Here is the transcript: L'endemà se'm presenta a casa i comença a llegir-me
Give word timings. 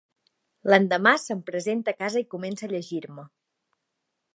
L'endemà 0.73 1.13
se'm 1.25 1.45
presenta 1.51 1.95
a 1.95 2.01
casa 2.01 2.25
i 2.27 2.29
comença 2.35 2.69
a 2.69 2.75
llegir-me 2.77 3.29